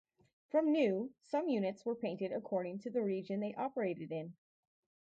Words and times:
From 0.49 0.71
new, 0.71 1.13
some 1.25 1.47
units 1.47 1.85
were 1.85 1.93
painted 1.93 2.31
according 2.31 2.79
to 2.79 2.89
the 2.89 3.03
region 3.03 3.39
they 3.39 3.53
operated 3.53 4.11
in. 4.11 4.33